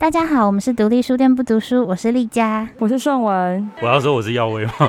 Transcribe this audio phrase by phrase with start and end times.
[0.00, 3.68] 大家好，我们是独立书店不读书，我是丽佳，我是顺文。
[3.82, 4.72] 我要说我是耀威吗？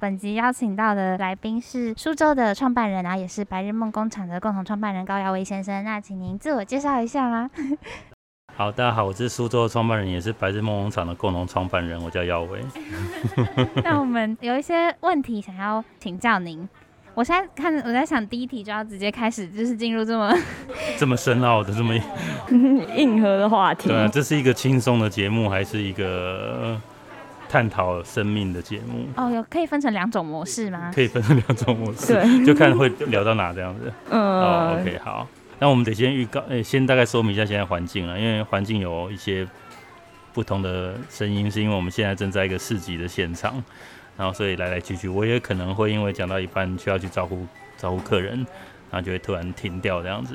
[0.00, 5.84] 本集邀请到的来宾是苏州的创办人，然后也是白日梦工厂的共同创办人高耀威先生。
[5.84, 7.48] 那请您自我介绍一下吗？
[8.56, 12.60] 好，大家好，我是苏州的创办人，也是白日梦工厂的共同创办人，我叫耀威。
[13.84, 16.68] 那我们有一些问题想要请教您。
[17.18, 20.32] 我现在看，我在想第一题就要直接开始，就是进入这么
[20.96, 21.92] 这么深奥的这么
[22.94, 23.88] 硬核的话题。
[23.88, 26.80] 对啊，这是一个轻松的节目，还是一个？
[27.50, 30.92] 探讨生命的节目哦，有可以分成两种模式吗？
[30.94, 33.90] 可以分成两种模式，对， 就看会聊到哪这样子。
[34.10, 35.26] 嗯，哦，OK，好，
[35.58, 39.48] 那我们得先预告，诶，先大概说明一下现在环境了，因为环境有一些
[40.34, 43.64] 不同的声音，是因为我们现在正在一个市集的现场，
[44.18, 47.46] 然后所以来来去去，我也可能会因为讲到一半需要去招呼
[47.78, 48.36] 招呼客人，
[48.90, 50.34] 然后就会突然停掉这样子。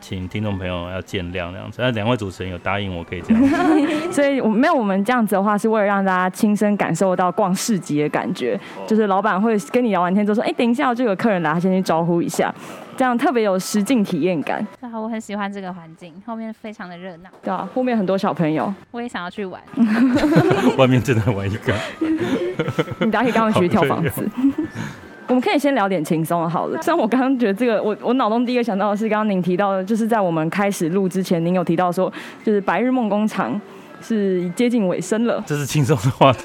[0.00, 3.42] 请听众朋友要见谅这样子，那两位主持人有答应我可以这样，
[4.10, 12.50] 所以我没有我们这样子的话，是为了让大家亲身感受到逛市集的感觉，就是老板会跟你聊完天之后说，哎，等一下就有客人来，他先去招呼一下，
[12.96, 14.66] 这样特别有实境体验感。
[14.80, 17.30] 对啊，我很喜欢这个环境，后面非常的热闹。
[17.42, 19.60] 对啊，后面很多小朋友，我也想要去玩。
[20.78, 21.74] 外面正在玩一个，
[23.00, 24.28] 你大家可以跟他们去跳房子。
[25.26, 26.80] 我们可以先聊点轻松的，好了。
[26.82, 32.12] 虽然我刚刚觉得这个，我我脑中第一个想到的是，刚刚您提到的，就是在我们开始录之前，您有提到说，
[32.44, 33.58] 就是白日梦工厂
[34.02, 35.42] 是接近尾声了。
[35.46, 36.44] 这是轻松的话题，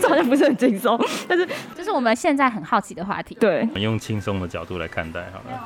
[0.00, 3.36] 这好像不是很轻松，但是这是我们现在很好奇的话题。
[3.40, 5.60] 对，用轻松的角度来看待，好了。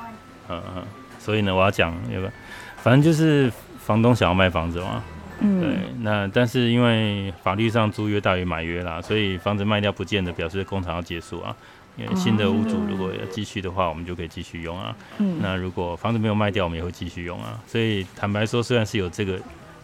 [0.51, 0.83] 嗯嗯，
[1.19, 2.31] 所以呢，我要讲有个，
[2.77, 5.03] 反正就是房东想要卖房子嘛。
[5.41, 5.61] 嗯。
[5.61, 11.57] 对，那但是因为法律上租约大于买约啦，所以房子卖掉不见得表示工厂要结束啊。
[11.97, 14.95] 因为新的屋主如果要继续的话，我们就可以继续用啊。
[15.19, 15.39] 嗯。
[15.41, 17.59] 那如果房子没有卖掉，我们也会继续用啊。
[17.67, 19.39] 所以坦白说，虽然是有这个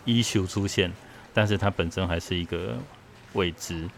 [0.06, 0.90] issue 出现，
[1.32, 2.76] 但是它本身还是一个
[3.32, 3.88] 未知，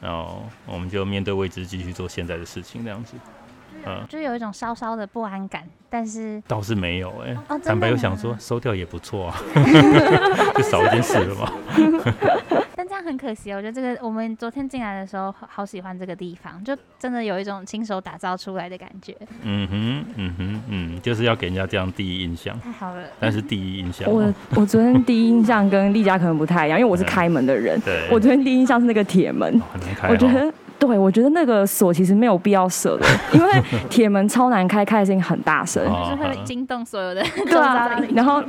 [0.00, 3.14] 然后我们就面对未知，继续做现在的事情，这样子。
[3.84, 4.04] 嗯。
[4.08, 7.36] 就有一种稍稍的不安感，但是倒是没有哎。
[7.64, 9.40] 坦白又想说，收掉也不错啊，
[10.56, 11.52] 就少一件事了嘛。
[13.02, 19.16] 很可惜，我觉得这个我们昨天进来的时候好喜欢这个地方，就真的有一种亲手打造出来的感觉。
[19.42, 22.58] 嗯哼，嗯哼，嗯，就是要给人家这样第一印象。
[22.60, 23.02] 太好了。
[23.18, 27.80] 但是第一印象，我我昨天第一印象跟丽佳可能不太一样，因为我是开门的人。
[27.80, 28.08] 对。
[28.10, 30.08] 我昨天第一印象是那个铁门，很难开。
[30.08, 37.22] 我觉得，对我觉得那个锁其实没有必要设的，因为铁门超难开，开的声音很大声，就是会惊动所有的。
[37.46, 38.00] 对啊。
[38.14, 38.42] 然后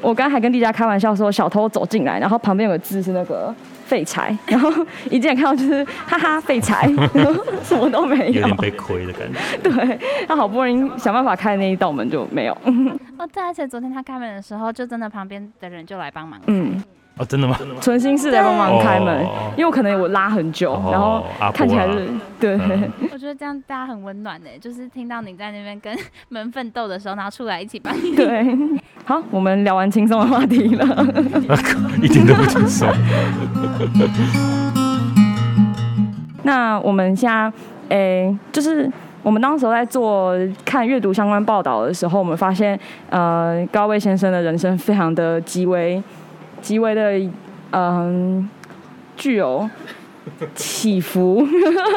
[0.00, 3.54] 我刚才还跟丽佳开玩笑说，小偷走进来，然后旁边有个字是那个。
[3.92, 4.72] 废柴，然后
[5.10, 6.90] 一进来看到就是哈哈废柴，
[7.62, 9.38] 什么都没有，有点被亏的感觉。
[9.62, 12.54] 对他好不容易想办法开的那一道门就没有。
[13.18, 16.40] 哦，对，而且昨天他开门的时候，就真的旁边的人就来帮忙。
[16.46, 16.82] 嗯。
[17.18, 17.54] 哦，真的吗？
[17.80, 22.08] 存心是来帮忙开门，因为我可能我拉很久，然后看起来是
[22.40, 22.58] 对。
[23.12, 25.94] 我觉得这样大家很温暖的，就是听到你在那边跟
[26.30, 28.12] 门奋斗的时候，然后出来一起帮你。
[28.16, 28.42] 对，
[29.04, 30.86] 好，我们聊完轻松的话题了，
[32.00, 32.88] 一点都不轻松。
[36.44, 37.52] 那我们现在，
[37.90, 38.90] 诶，就是
[39.22, 40.34] 我们当时在做
[40.64, 42.78] 看阅读相关报道的时候，我们发现，
[43.10, 46.02] 呃，高位先生的人生非常的极为。
[46.62, 47.20] 极为的
[47.72, 48.48] 嗯，
[49.16, 49.68] 具有
[50.54, 51.44] 起伏，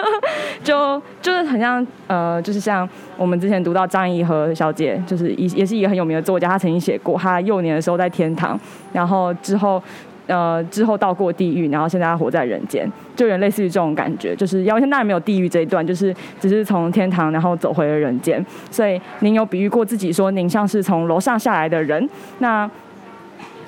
[0.64, 2.88] 就就是很像呃，就是像
[3.18, 8.60] 我们之前读到张怡和小姐，就是也也是一个很有名的作家，她曾经写过，她幼年的时候在天堂，
[8.92, 9.82] 然后之后
[10.28, 14.36] 呃之后到过地狱，然后现在她活在人间，就有点类似于这种感觉。
[14.36, 18.44] 就是姚谦当然没有地狱这一段，就是只是从天堂然后走回了人间。
[18.72, 22.10] 所以您有比喻过自己说，您像是从楼上下来的人，
[22.40, 22.70] 那。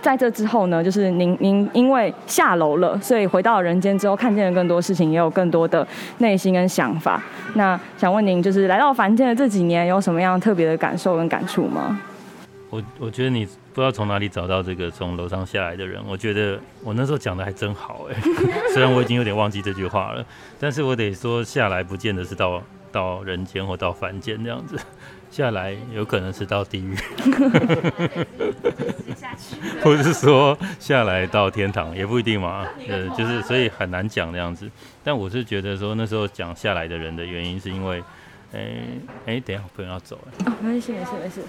[0.07, 5.85] 在这之后呢，就是您您因为下楼了，所以回到人间之后，看见了更多事情，也有更多的
[6.19, 7.21] 内心跟想法。
[7.55, 11.99] 那想问您，就是来到凡间的这几年，有什么样特别的感受跟感触吗？
[12.69, 16.01] 我我觉得你不知道从哪里找到这个从楼上下来的人。
[16.07, 18.15] 我觉得我那时候讲的还真好哎，
[18.73, 20.25] 虽然我已经有点忘记这句话了，
[20.57, 24.77] 但是我得说下来不见得是到到人间或到凡间这样子。
[25.29, 26.95] 下来有可能是到地狱，
[29.83, 34.69] 或者是说下来到天堂也不一定嘛，呃，就是所以很难讲这样子。
[35.03, 38.01] 但我是觉得说那时候讲下来的人的原因是因为，
[38.53, 38.59] 哎
[39.25, 41.41] 哎，等一下我朋友要走了，哦，没事没事没事。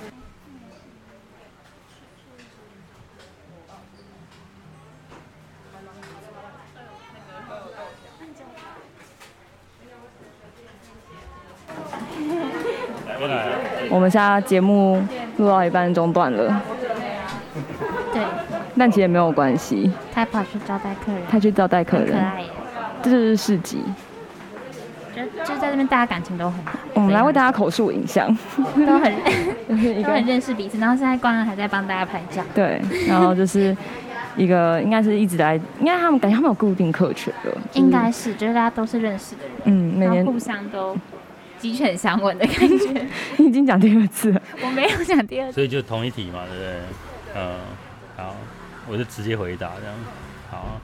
[13.90, 15.02] 我们现在节目
[15.38, 16.62] 录到一半中断了。
[18.12, 18.22] 对，
[18.76, 19.90] 但其实也没有关系。
[20.14, 22.48] 他跑去招待客人，他去招待客人，可爱耶。
[23.02, 23.82] 这就是市集。
[25.14, 26.78] 就就在这边，大家感情都很好。
[26.94, 28.28] 我们来为大家口述影像，
[28.86, 29.12] 都很
[30.02, 30.78] 都很认识彼此。
[30.78, 32.40] 然后现在光人还在帮大家拍照。
[32.54, 33.76] 对，然后就是
[34.36, 39.52] 一个应该是一直来，应该他们感觉他们有固定客群的，应该是，就是大家都是认识的人。
[39.64, 40.96] 嗯，每年互相都
[41.58, 43.06] 鸡犬相闻的感觉。
[43.38, 46.80] 你已经讲第二次了，我没有讲第二次，所以就同一题嘛，对不对？
[47.36, 47.54] 嗯，
[48.16, 48.36] 好，
[48.88, 49.94] 我就直接回答这样。
[50.50, 50.80] 好，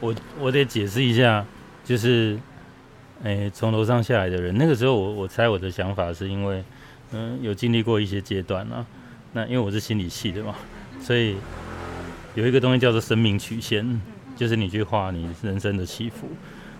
[0.00, 1.44] 我我得解释一下，
[1.84, 2.38] 就是。
[3.22, 6.62] 哎，从楼上下来的人，那个时候我我猜我的想法是因为，
[7.12, 8.84] 嗯，有经历过一些阶段啊。
[9.32, 10.54] 那因为我是心理系的嘛，
[11.00, 11.36] 所以
[12.34, 13.98] 有一个东西叫做生命曲线，
[14.36, 16.28] 就是你去画你人生的起伏，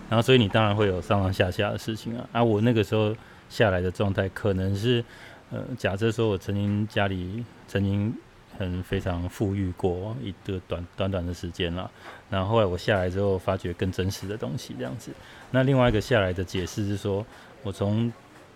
[0.09, 2.29] 然后所以你当然会有上上下下的事情啊。
[2.31, 3.15] 啊，我那个时候
[3.49, 5.03] 下来的状态可能是，
[5.51, 8.13] 呃，假设说我曾经家里曾经。
[8.57, 11.91] 很非常富裕过一个短短短的时间了，
[12.29, 15.11] 然后后来我下来之后，发觉更真实的东西这样子。
[15.51, 17.25] 那另外一个下来的解释是说，
[17.63, 18.09] 我从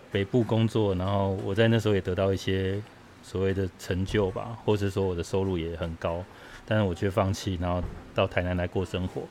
[0.10, 2.82] 北部工作，然后我在那时候也得到一些
[3.22, 6.24] 所谓的成就吧，或者说我的收入也很高，
[6.66, 7.84] 但是我却放弃，然后
[8.16, 9.24] 到台南来过生活。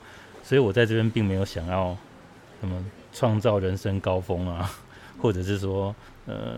[0.42, 1.96] 所以我在这边并没有想要
[2.60, 4.70] 什么创造人生高峰啊，
[5.20, 5.94] 或者是说
[6.26, 6.56] 呃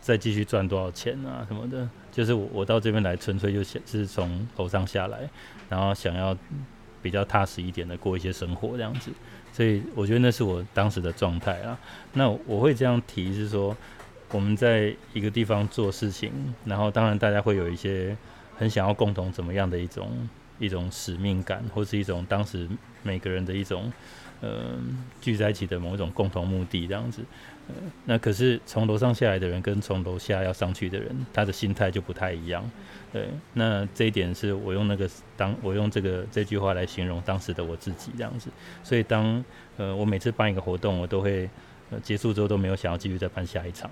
[0.00, 1.88] 再继续赚多少钱啊什么的。
[2.10, 5.20] 就是我我到这边来，纯粹就想是从楼上下来，
[5.68, 6.36] 然后想要
[7.00, 9.12] 比较踏实一点的过一些生活这样子，
[9.52, 11.78] 所以我觉得那是我当时的状态啊。
[12.14, 13.76] 那我会这样提是说，
[14.32, 16.32] 我们在一个地方做事情，
[16.64, 18.16] 然后当然大家会有一些
[18.56, 20.10] 很想要共同怎么样的一种
[20.58, 22.68] 一种使命感，或是一种当时
[23.04, 23.92] 每个人的一种
[24.40, 24.78] 呃
[25.20, 27.22] 聚在一起的某一种共同目的这样子。
[27.68, 27.74] 呃
[28.06, 32.64] 那可是从楼上下来的人跟从楼下要上去的人，他的心态就不太一样。
[33.12, 38.48] 对，那这一点是我用那个当我用这个这句话来形容当时的我自己这样子。
[38.82, 39.44] 所以当
[39.76, 41.48] 呃我每次办一个活动，我都会
[41.90, 43.90] 呃结束之后都没有想要继续再办下一场。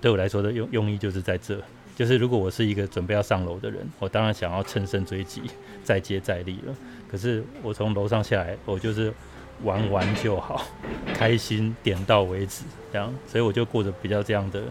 [0.00, 1.60] 对我来说的用用意就是在这，
[1.94, 5.42] 就是如果我是一个准备要上楼的人，我当然想要乘胜追击，
[5.84, 6.74] 再接再厉了。
[7.08, 9.12] 可是我从楼上下来，我就是。
[9.62, 10.66] 玩玩就好，
[11.14, 14.62] 开心点到为止，这样，所以我就过着比较这样的，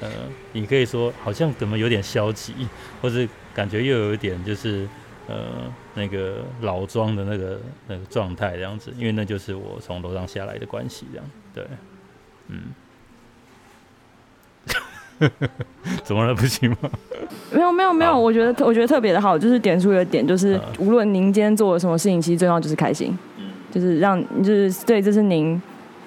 [0.00, 0.08] 呃，
[0.52, 2.54] 你可以说好像怎么有点消极，
[3.02, 4.88] 或是感觉又有一点就是，
[5.26, 5.36] 呃，
[5.94, 11.66] 那个老庄的那个那个状态这样子，因为那就是我从楼上下来的关系，这样，对，
[12.48, 12.72] 嗯，
[16.02, 16.34] 怎么了？
[16.34, 16.90] 不行吗？
[17.52, 23.16] 没有没有没有，我觉得我觉得特别的好，就是点出一个点，就是无论您今天做了什么事情，其实最重要就是开心。
[23.70, 25.60] 就是让，就是对，这是您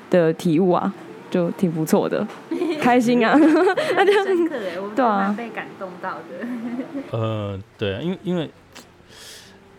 [0.09, 0.93] 的体悟啊，
[1.31, 2.25] 就挺不错的，
[2.81, 3.37] 开心啊，
[3.95, 7.17] 那就深刻哎，我对啊，被感动到的。
[7.17, 8.49] 呃，对啊，因为因为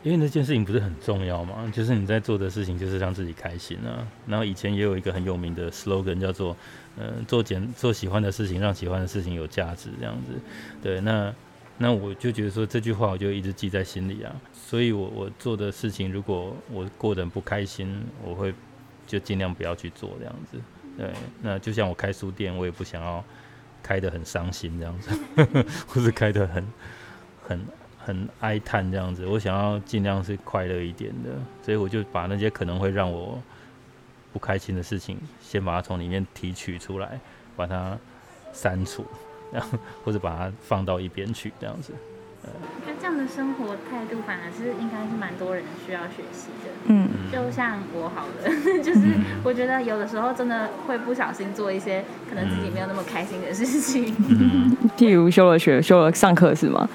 [0.03, 4.07] 因为那件事情不是很重要嘛，就是你在做的事情就是让自己开心啊。
[4.27, 6.57] 然后以前也有一个很有名的 slogan 叫做，
[6.99, 10.41] 嗯，做简做喜欢的事情，让喜欢的事情有价值，这样子。
[10.83, 11.33] 对，那。
[11.77, 14.35] 那我就觉得说这句话，我就一直记在心里啊。
[14.53, 18.55] 所以，我我做的事情，如果我过得不开心，我会
[19.07, 20.59] 就尽量不要去做这样子。
[20.97, 21.13] 对，
[21.43, 23.23] 那就像我开书店，我也不想要
[23.83, 25.11] 开得很伤心这样子，
[25.89, 26.65] 或是开得很
[27.43, 27.67] 很
[27.99, 29.27] 很哀叹这样子。
[29.27, 31.31] 我想要尽量是快乐一点的，
[31.63, 33.43] 所以我就把那些可能会让我
[34.33, 37.19] 不开心的事情，先把它从里面提取出来，
[37.57, 37.99] 把它
[38.53, 39.05] 删除。
[40.05, 41.93] 或者把它放到一边去，这样子。
[42.47, 46.71] 我觉得这样的生活态度反而是应该是蛮多人需要学习的。
[46.89, 48.51] 嗯，就像我好了，
[48.85, 49.01] 就是
[49.43, 54.15] 我觉得有的时候真的会不小心做一些可能自己没有那么开心的事情。
[54.29, 56.87] 嗯， 譬如休了学、休了上课是吗？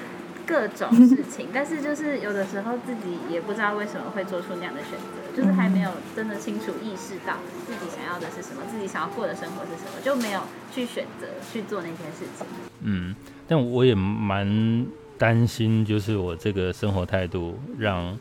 [0.50, 10.40] 各种事情， 但是就是有的时候自己也不知道为什么会做出那样的选择，就是还没有真的清楚意识到自己想要的是什么，自己想要过的生活是什么，就没有
[10.74, 12.44] 去选择去做那件事情。
[12.80, 13.14] 嗯，
[13.46, 14.84] 但我也蛮
[15.16, 18.18] 担心，就是我这个生活态度让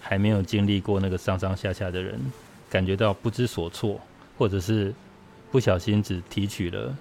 [0.00, 2.20] 还没有经历过那个上上下下的人
[2.68, 3.98] 感觉到不知所措，
[4.36, 4.92] 或者是
[5.50, 6.94] 不小心只提取了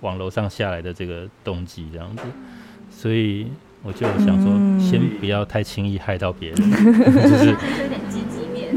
[0.00, 2.22] 往楼上下来的这个动机这样子，
[2.90, 3.46] 所以。
[3.82, 7.54] 我就想说，先不要太轻易害到别人， 就是有
[7.88, 8.72] 点积极面，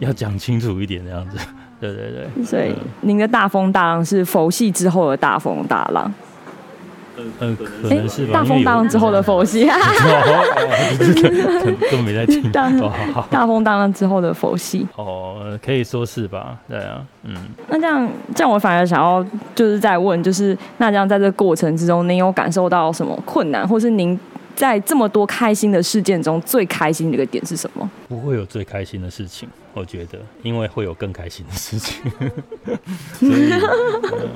[0.00, 1.36] 要要讲清楚一点这样子。
[1.80, 2.26] 对对对。
[2.44, 6.10] 所以您的大风大浪是佛系之后的大风大浪。
[7.40, 8.34] 嗯，可能是吧。
[8.34, 9.64] 大风大浪之后的佛系，
[11.90, 12.52] 都没在听。
[12.52, 12.70] 大
[13.30, 16.58] 大风大浪之后的佛系，哦，可以说是吧？
[16.68, 17.34] 对啊，嗯。
[17.68, 19.24] 那这样，这样我反而想要
[19.54, 24.18] 就是在问，就是那这样在这个过程之中，您有感受到什么困难，或是您
[24.56, 27.88] 在这么多开心的事件中最开心的一个点是什么？
[28.08, 32.10] 不会有最开心的事情，我觉得，因为会有更开心的事情，
[33.14, 33.52] 所以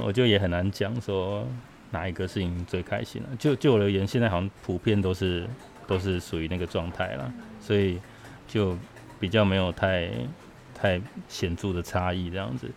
[0.05, 1.45] 我就也很难讲说。
[1.93, 3.29] 哪一个事情最开心了？
[3.37, 5.45] 就就我而言，现在好像普遍都是
[5.89, 7.99] 都是属于那个状态了，所以
[8.47, 8.77] 就
[9.19, 10.09] 比较没有太
[10.73, 12.71] 太显著的差异这样子。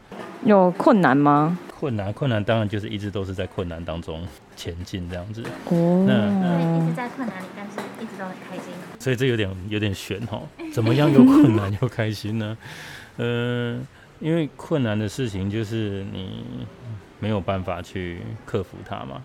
[0.46, 1.56] 有困难吗？
[1.80, 5.44] 困难，困难当然就是一直都是在困难当中前进这样子。
[5.66, 8.74] 哦，那一直在困难里，但是一直都很开心。
[9.00, 10.44] 所以这有点有点悬哦，
[10.74, 12.58] 怎么样又困难又开心呢？
[13.18, 13.80] 呃，
[14.20, 16.44] 因为困难的事情就是你。
[17.20, 19.24] 没有办法去克服它嘛？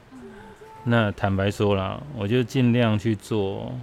[0.84, 3.74] 那坦白说啦，我就尽量去做，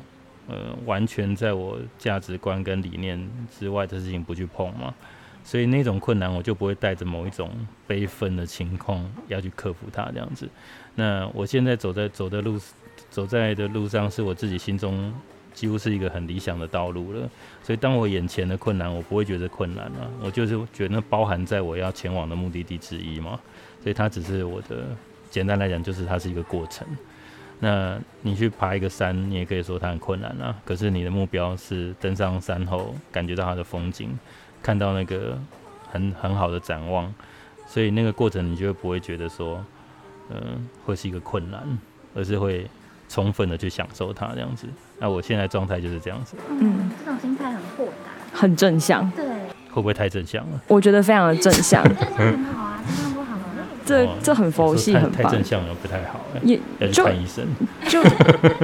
[0.48, 3.20] 呃，完全在我价值观跟理念
[3.60, 4.94] 之外的事情不去碰嘛。
[5.46, 7.52] 所以那种困难，我就不会带着某一种
[7.86, 10.50] 悲愤的情况要去克服它这样子。
[10.96, 12.60] 那我现在走在走的路，
[13.12, 15.14] 走在的路上，是我自己心中
[15.54, 17.30] 几乎是一个很理想的道路了。
[17.62, 23.40] 所以当我眼前的困难，我不会觉得困难了，我就是觉得包含在我要前往的目的地之一嘛。
[23.84, 24.88] 所以它只是我的，
[25.30, 26.88] 简单来讲就是它是一个过程。
[27.60, 30.54] 那你去爬一个山，你也可以说它很困难啊。
[30.66, 34.10] 可是你的目标是登上山后，感觉到它的风景，
[34.66, 35.38] 看到那个
[35.92, 37.14] 很很好的展望，
[37.68, 39.64] 所以那个过程你就不会觉得说，
[40.32, 41.62] 嗯，会是一个困难，
[42.16, 42.68] 而是会
[43.08, 44.66] 充分的去享受它这样子。
[44.98, 46.36] 那我现在状态就是这样子。
[46.50, 49.08] 嗯，这种心态很豁达，很正向。
[49.12, 49.24] 对。
[49.70, 50.62] 会不会太正向了？
[50.70, 51.84] 我觉得非常的正向。
[51.84, 52.84] 很好啊，
[53.86, 56.22] 这这很佛系，很太正向了，不太好。
[56.42, 56.58] 也
[56.92, 57.46] 就看医生，
[57.90, 58.02] 就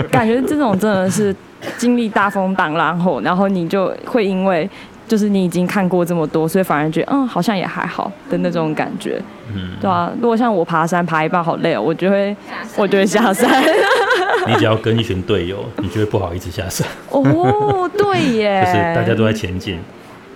[0.09, 1.35] 感觉这种真的是
[1.77, 4.69] 经历大风大浪后，然后你就会因为
[5.11, 9.21] 就是你已经看过这么多，所以反而觉得嗯，好像也还好的那种感觉。
[9.53, 10.09] 嗯，对啊。
[10.21, 12.33] 如果像我爬山爬一半好累哦，我就会
[12.77, 13.61] 我就会下山。
[14.47, 16.87] 你只要跟一群队友，你就会不好意思下山。
[17.09, 19.79] 哦，对耶， 就是大家都在前进。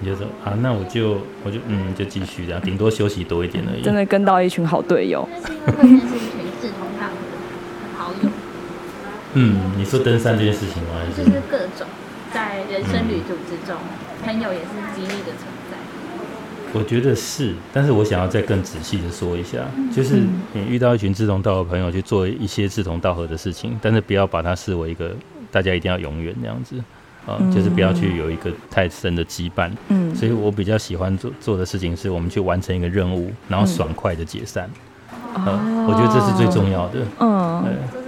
[0.01, 3.81] 你就说啊，那我就我就嗯，就继续这样，顶多休息多一点而已。
[3.81, 5.21] 真的跟到一群好队友。
[5.23, 8.29] 会认识一群志同道合的好友。
[9.35, 10.99] 嗯，你说登山这件事情吗？
[11.15, 11.87] 就是各种
[12.35, 13.77] 在人生旅途之中，
[14.25, 15.77] 朋友也是激励的存在。
[16.73, 19.59] 我觉得是，但是我想要再更仔细的说一下，
[19.95, 25.15] 就是你遇到一群志同道合朋友去做一些志同道合的事情，但是不要把它视为一个
[25.49, 26.75] 大家一定要永远这样子。
[27.25, 29.71] 啊，就是不要去有一个太深的羁绊。
[29.87, 34.69] 嗯，所以我比较喜欢做做的事情是，我们去完成一个任务，然后爽快的解散。
[35.33, 36.99] 哦，我觉得这是最重要的。
[37.21, 37.63] 嗯，
[37.93, 38.04] 这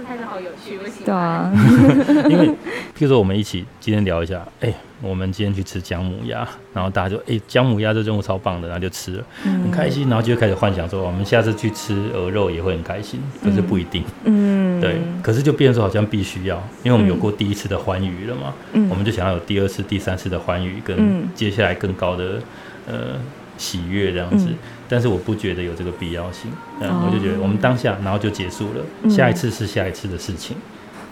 [1.04, 1.52] 对啊，
[2.28, 4.72] 因为譬如说我们一起今天聊一下，哎。
[5.00, 6.38] 我们今天去吃姜母鸭，
[6.74, 22.42] 然后大家就哎，姜母鸭这任务超棒的，然后就吃了，很开心，然后就开始幻想说，我们下次去吃鹅肉也会很开心，可是不一定，嗯，对，可是就变成说好像必须要，因为我们有过第一次的欢愉了嘛，嗯，我们就想要有第二次、第三次的欢愉，跟接下来更高的
[22.88, 23.20] 呃
[23.58, 24.46] 喜悦这样子，
[24.88, 26.50] 但是我不觉得有这个必要性，
[26.80, 30.56] 嗯，我就觉得我们当下，然后就结束了，下一次是下一次的事情，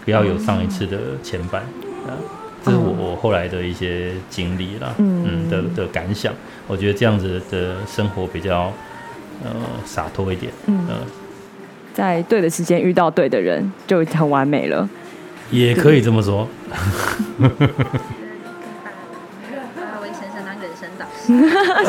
[0.04, 1.58] 不要有上一次的牵绊，
[2.08, 2.16] 啊。
[2.64, 5.48] 这是我我后来的一些经历啦，嗯。
[5.48, 6.32] 的的感想，
[6.66, 8.72] 我觉得这样子的生活比较
[9.44, 9.50] 呃
[9.84, 10.84] 洒脱一点，嗯，
[11.94, 14.88] 在对的时间遇到对的人就很完美了，
[15.50, 16.48] 也可以这么说。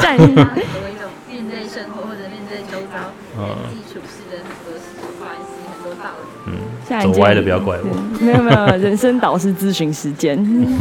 [0.02, 0.52] 善意吗？
[0.54, 2.98] 作为一种面对生活或者面对周遭
[3.38, 4.74] 人际处事的很多
[5.20, 7.02] 关系、很多道理，嗯。
[7.02, 7.96] 走歪了，不要怪我。
[8.20, 10.38] 没有没有，人生导师咨询时间。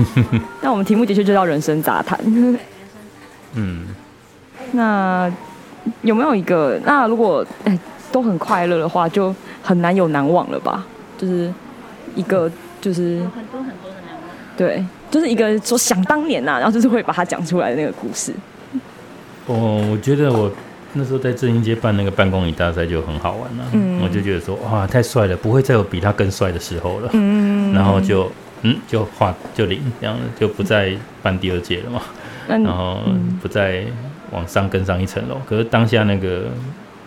[0.63, 2.19] 那我们题目的确就叫人生杂谈。
[3.55, 3.89] 嗯。
[4.73, 5.31] 那
[6.03, 6.81] 有没有一个？
[6.85, 7.79] 那如果哎
[8.13, 10.87] 都很快乐的话，就很难有难忘了吧？
[11.19, 11.53] 就是
[12.15, 14.23] 一个就是很多很多的难忘。
[14.57, 18.33] 对，就是一个说想当年呐，然后就是会把它讲出来的那个故事。
[19.47, 20.51] 哦，我觉得我。
[20.99, 27.11] 那时候在正英街办那个办公椅大赛就很好玩了，我就觉得说哇太帅了，不会再有比他更帅的时候了。
[27.13, 28.33] 嗯，然后就
[28.63, 32.01] 嗯就画就零这样子，就不再办第二届了嘛。
[32.49, 33.01] 然后
[33.43, 33.85] 不再
[34.31, 35.39] 往上跟上一层楼。
[35.45, 36.45] 可是当下那个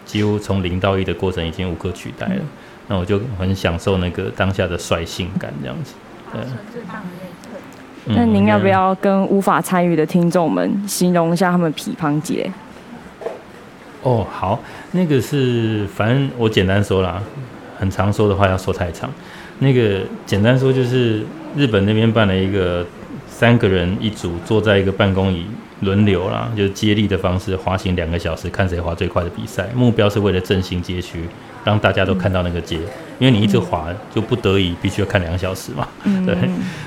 [0.06, 2.42] 几乎从零到一的过程已经无可取代了。
[2.88, 5.96] 那我就很享受那个当下的率性感这样子。
[6.32, 6.42] 对。
[8.06, 12.50] 那您要不要跟无法参与的听众们形容一下他们匹乓节？
[14.02, 14.60] 哦，好，
[14.92, 17.22] 那个是反正我简单说啦，
[17.78, 19.10] 很常说的话要说太长。
[19.60, 21.24] 那个简单说就是
[21.56, 22.86] 日本那边办了一个
[23.28, 25.46] 三个人一组坐在一个办公椅
[25.82, 29.68] 轮流啦，就是接力的方式滑行两个小时，看谁滑最快的比赛。
[29.76, 31.26] 目标是为了振兴街区，
[31.64, 32.80] 让大家都看到那个街。
[33.20, 35.86] 因为你一直滑，就不得已必须要看两个小时嘛。
[36.26, 36.34] 对，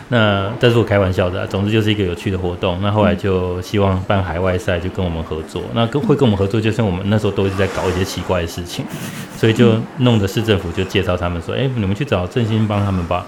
[0.09, 2.79] 那但是我开玩笑的，总之就是一个有趣的活动。
[2.81, 5.63] 那后来就希望办海外赛，就跟我们合作。
[5.75, 8.83] 那跟会跟我们合作，就是我们那时候都一直在搞一些奇怪的事情，
[9.37, 13.27] 所以就弄得市政府就介绍他们说：“哎，你们去找振兴帮他们吧。”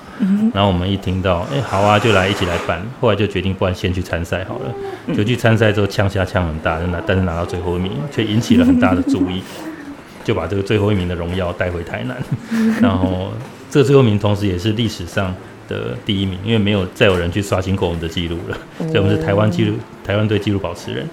[0.54, 2.80] 然后我们一听到，哎，好啊，就来一起来办。
[3.02, 5.14] 后来就决定，不然先去参赛好了。
[5.14, 9.42] 就去参赛之后，枪下枪很大，拿但是拿到最后一名，却引起了很大的注意。
[10.24, 12.16] 就把这个最后一名的荣耀带回台南，
[12.82, 13.30] 然后
[13.70, 15.32] 这个最后一名同时也是历史上
[15.68, 21.06] 的第一名，因为没有再有人去刷新过我们的记录了，所以我们是台湾记录台湾队纪录保持人。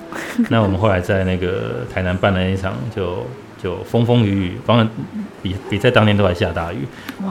[0.49, 3.25] 那我们后来在那个台南办了一场，就
[3.61, 4.89] 就风风雨雨，当然
[5.41, 6.79] 比比赛当天都还下大雨，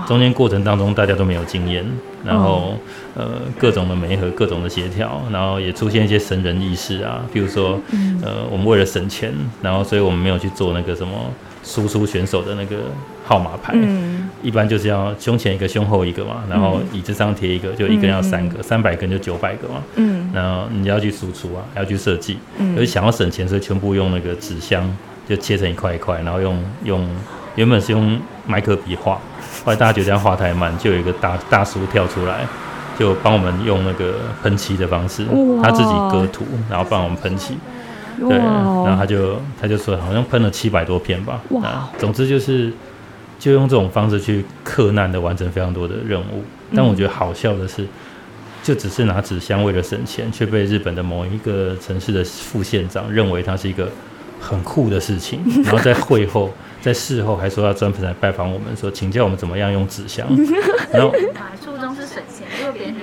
[0.06, 1.84] 中间过程当中大家都没有经验，
[2.25, 2.75] 然后
[3.14, 7.78] 呃各种的媒合，各种的协调，然后也出现一些神人意识啊，比如说
[8.22, 9.32] 呃我们为了省钱，
[9.62, 11.12] 然后所以我们没有去做那个什么。
[11.62, 12.76] 输出选手的那个
[13.24, 13.74] 号码牌，
[14.42, 19.82] 一般就是要胸前一个，胸后一个嘛，然后椅子上贴一个，就一根要三个，三百根就九百个嘛。
[19.96, 22.74] 嗯，然后你要去输出啊，要去设计，嗯。
[22.76, 24.90] 而且想要省钱，所以全部用那个纸箱，
[25.28, 27.08] 就切成一块一块，然后用用
[27.56, 29.14] 原本是用麦克笔画，
[29.64, 32.46] 后来大家觉得这样画太慢，就有一个大大叔跳出来，
[32.98, 35.26] 就帮我们用那个喷漆的方式，
[35.62, 37.54] 他自己割图，然后帮我们喷漆。
[38.28, 41.40] 对，然后他就他就说，好像喷了七百多片吧。
[41.50, 41.88] 哇！
[41.98, 42.72] 总之就是，
[43.38, 46.44] 就用这种方式去克难的完成非常多的任务。
[46.74, 47.86] 但我觉得好笑的是，
[48.62, 53.88] 就只是拿纸箱为了省钱，却被日本的某一个城市的副县长认为他是一个
[54.40, 55.40] 很酷的事情。
[55.62, 56.50] 然后在会后。
[56.82, 60.26] 在事后还说要专门来拜访我们，说请教我们怎么样用纸箱。
[60.90, 61.12] 然后
[61.62, 63.02] 初衷是省钱，因为别人觉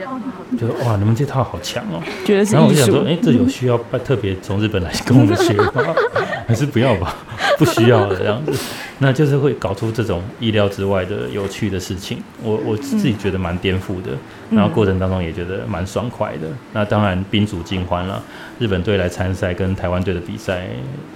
[0.67, 5.93] 得，就哇，你们这套好强哦，觉得是然后我就想说，哎，这有需要特别从日本来跟我们学吗？
[6.49, 7.15] 还是不要吧，
[7.57, 8.51] 不需要的这样子。
[8.99, 12.21] 那就是会搞出这种意料之外的有趣的事情。
[12.41, 14.11] 我我自己觉得蛮颠覆的，
[14.49, 16.47] 然后过程当中也觉得蛮爽快的。
[16.73, 18.21] 那当然宾主尽欢了，
[18.59, 20.67] 日本队来参赛跟台湾队的比赛，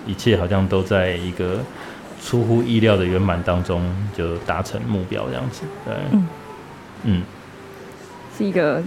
[0.05, 1.59] 一切好像都在一个。
[2.23, 3.81] 出乎意料的圆满当中，
[4.15, 6.27] 就达成目标这样子，对，嗯，
[7.03, 7.23] 嗯，
[8.37, 8.79] 是一个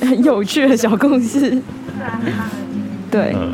[0.00, 1.50] 很 有趣的小故事，
[3.10, 3.52] 对，嗯，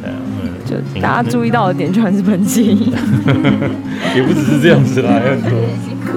[0.00, 0.27] 对，嗯，
[0.64, 2.74] 就大家注意到的点全是喷漆，
[4.14, 5.58] 也不只是这样子啦，有很多，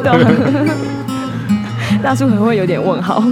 [2.04, 3.24] 大叔可能会有点问号。